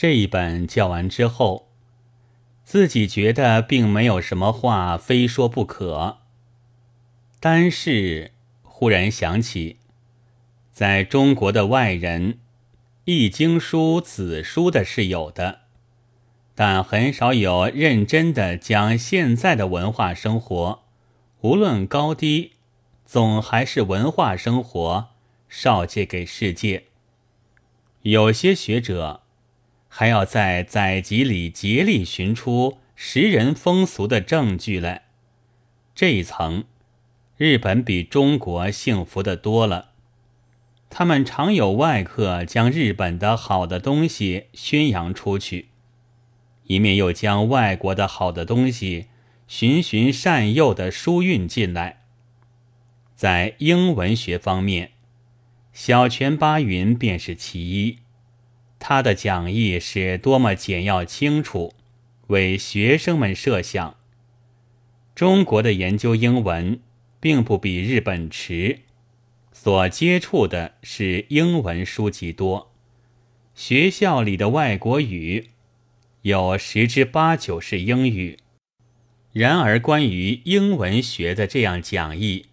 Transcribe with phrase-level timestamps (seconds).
[0.00, 1.66] 这一本教完之后，
[2.62, 6.18] 自己觉得并没有什么话非说不可，
[7.40, 8.30] 但是
[8.62, 9.78] 忽然想起，
[10.70, 12.38] 在中国的外人，
[13.06, 15.62] 易经书、子书的是有的，
[16.54, 20.84] 但很少有认真的将现在的文化生活，
[21.40, 22.52] 无论高低，
[23.04, 25.08] 总还是文化生活。
[25.48, 26.84] 少借给世界，
[28.02, 29.22] 有些学者
[29.88, 35.06] 还要在载籍里竭力寻出识人风俗的证据来。
[35.94, 36.64] 这一层，
[37.36, 39.90] 日本比中国幸福的多了。
[40.90, 45.68] 他们常有外客将日本的好的东西宣扬出去，
[46.64, 49.08] 一面又将外国的好的东西
[49.46, 52.02] 循循善诱的输运进来。
[53.14, 54.92] 在英文学方面。
[55.70, 57.98] 小泉八云便是其一，
[58.78, 61.74] 他的讲义是多么简要清楚，
[62.28, 63.96] 为学生们设想。
[65.14, 66.80] 中国的研究英文
[67.18, 68.80] 并不比日本迟，
[69.52, 72.72] 所接触的是英文书籍多，
[73.54, 75.48] 学校里的外国语
[76.22, 78.38] 有十之八九是英语。
[79.32, 82.46] 然而，关于英文学的这样讲义，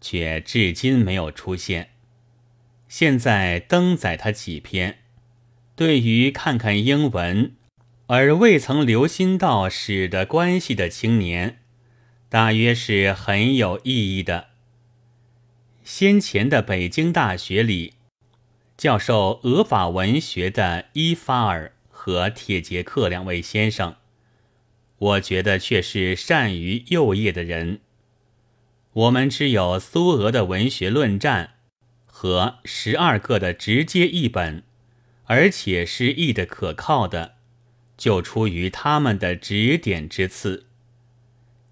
[0.00, 1.90] 却至今没有出现。
[2.88, 4.98] 现在登载他几篇，
[5.82, 7.56] 对于看看英文
[8.06, 11.58] 而未曾留心到史的关系的青年，
[12.28, 14.50] 大约是很有意义的。
[15.82, 17.94] 先前的北京大学里，
[18.76, 23.96] 教授俄法文学的伊法尔和铁杰克两位先生，
[24.98, 27.80] 我觉得却是善于右业的人。
[28.92, 31.54] 我们只有苏俄的文学论战。
[32.06, 34.62] 和十二个的直接译本，
[35.32, 37.36] 而且是译的可靠的，
[37.96, 40.66] 就出于他们的指点之赐。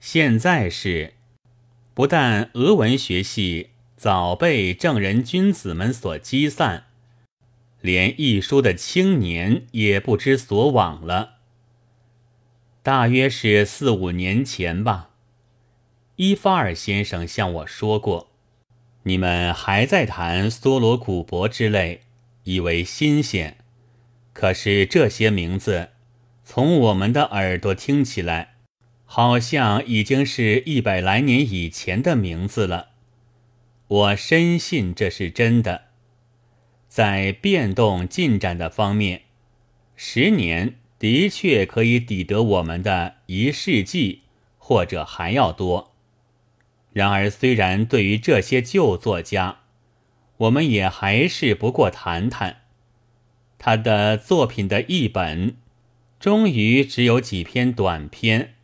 [0.01, 1.13] 现在是，
[1.93, 6.87] 不但俄文学系早被正人君子们所击散，
[7.83, 11.35] 连译书的青年也不知所往了。
[12.83, 15.11] 大约是四五年前吧，
[16.17, 18.31] 伊法尔先生向我说过。
[19.03, 22.05] 你们还在谈梭罗古柏之类，
[22.51, 23.57] 以为新鲜。
[24.33, 25.91] 可是这些名字，
[26.43, 28.55] 从我们的耳朵听起来，
[29.05, 32.91] 好像已经是一百来年以前的名字了。
[33.87, 35.83] 我深信这是真的。
[36.89, 39.23] 在变动进展的方面，
[39.95, 44.23] 十年的确可以抵得我们的一世纪，
[44.59, 45.95] 或者还要多。
[46.93, 49.61] 然而，虽然对于这些旧作家，
[50.41, 52.63] 我们也还是不过谈谈。
[53.59, 55.57] 他的作品的译本，
[56.19, 58.55] 终于只有几篇短篇。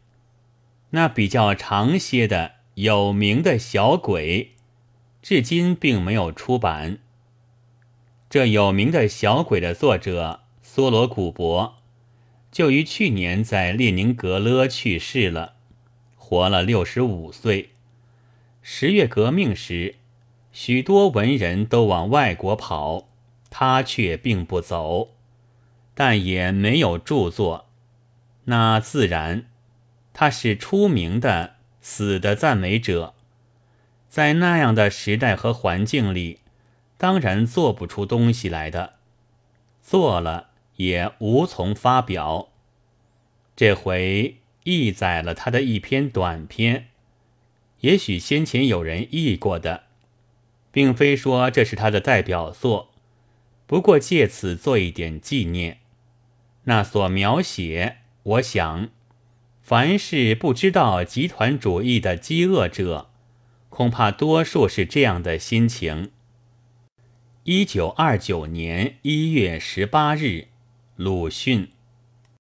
[0.90, 4.52] 那比较长些的有名的小鬼，
[5.20, 6.98] 至今并没有出版。
[8.30, 11.76] 这有名的小鬼的作者梭罗古博，
[12.50, 15.56] 就于去年在列宁格勒去世了，
[16.16, 17.70] 活了六十五岁。
[18.62, 19.96] 十月革命时，
[20.58, 23.08] 许多文人都往外国跑，
[23.50, 25.10] 他却并不走，
[25.92, 27.66] 但也没有著作。
[28.44, 29.50] 那自然，
[30.14, 33.12] 他是出名的死的赞美者，
[34.08, 36.40] 在那样的时代和环境里，
[36.96, 38.94] 当然做不出东西来的，
[39.82, 42.48] 做了也无从发表。
[43.54, 46.86] 这回译载了他的一篇短篇。
[47.80, 49.82] 也许先前有人译过的，
[50.76, 52.90] 并非说这是他的代表作，
[53.66, 55.78] 不过借此做一点纪念。
[56.64, 58.90] 那所描写，我想，
[59.62, 63.08] 凡是不知道集团主义的饥饿者，
[63.70, 66.10] 恐怕多数是这样的心情。
[67.44, 70.48] 一九二九年一月十八日，
[70.96, 71.68] 鲁迅。